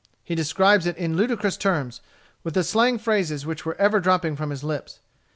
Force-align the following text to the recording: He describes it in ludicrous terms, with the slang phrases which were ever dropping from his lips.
He 0.23 0.33
describes 0.33 0.87
it 0.87 0.97
in 0.97 1.15
ludicrous 1.15 1.55
terms, 1.57 2.01
with 2.43 2.55
the 2.55 2.63
slang 2.63 2.97
phrases 2.97 3.45
which 3.45 3.67
were 3.67 3.75
ever 3.75 3.99
dropping 3.99 4.35
from 4.35 4.49
his 4.49 4.63
lips. 4.63 4.99